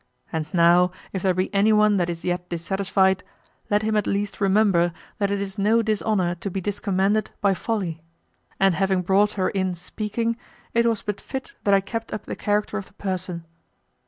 And 0.33 0.51
now, 0.51 0.89
if 1.13 1.21
there 1.21 1.35
be 1.35 1.53
anyone 1.53 1.97
that 1.97 2.09
is 2.09 2.25
yet 2.25 2.49
dissatisfied, 2.49 3.23
let 3.69 3.83
him 3.83 3.95
at 3.95 4.07
least 4.07 4.41
remember 4.41 4.93
that 5.19 5.29
it 5.29 5.39
is 5.39 5.59
no 5.59 5.83
dishonor 5.83 6.33
to 6.33 6.49
be 6.49 6.59
discommended 6.59 7.29
by 7.39 7.53
Folly; 7.53 8.01
and 8.59 8.73
having 8.73 9.03
brought 9.03 9.33
her 9.33 9.49
in 9.51 9.75
speaking, 9.75 10.37
it 10.73 10.87
was 10.87 11.03
but 11.03 11.21
fit 11.21 11.53
that 11.65 11.75
I 11.75 11.81
kept 11.81 12.11
up 12.11 12.23
the 12.23 12.35
character 12.35 12.79
of 12.79 12.87
the 12.87 12.93
person. 12.93 13.45